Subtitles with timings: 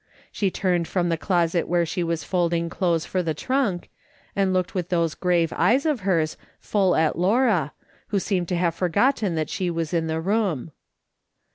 [0.31, 3.87] She turned from the closet Avhere she was folding clothes for the truuk,
[4.35, 7.71] and looked with those grave eyes of hers full at Laura,
[8.07, 10.71] who seemed to have forgotten that she was in the room.